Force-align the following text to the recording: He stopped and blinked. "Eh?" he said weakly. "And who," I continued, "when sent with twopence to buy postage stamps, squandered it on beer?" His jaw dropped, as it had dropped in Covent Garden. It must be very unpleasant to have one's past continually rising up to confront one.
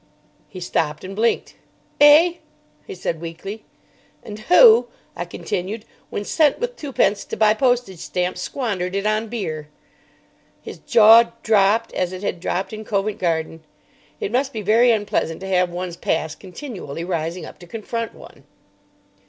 He 0.49 0.59
stopped 0.59 1.03
and 1.03 1.15
blinked. 1.15 1.57
"Eh?" 1.99 2.37
he 2.87 2.95
said 2.95 3.21
weakly. 3.21 3.65
"And 4.23 4.39
who," 4.39 4.87
I 5.15 5.25
continued, 5.25 5.85
"when 6.09 6.25
sent 6.25 6.57
with 6.57 6.75
twopence 6.75 7.23
to 7.25 7.37
buy 7.37 7.53
postage 7.53 7.99
stamps, 7.99 8.41
squandered 8.41 8.95
it 8.95 9.05
on 9.05 9.27
beer?" 9.27 9.67
His 10.63 10.79
jaw 10.79 11.29
dropped, 11.43 11.93
as 11.93 12.13
it 12.13 12.23
had 12.23 12.39
dropped 12.39 12.73
in 12.73 12.83
Covent 12.83 13.19
Garden. 13.19 13.63
It 14.19 14.31
must 14.31 14.53
be 14.53 14.63
very 14.63 14.89
unpleasant 14.89 15.39
to 15.41 15.47
have 15.49 15.69
one's 15.69 15.97
past 15.97 16.39
continually 16.39 17.03
rising 17.03 17.45
up 17.45 17.59
to 17.59 17.67
confront 17.67 18.15
one. 18.15 18.45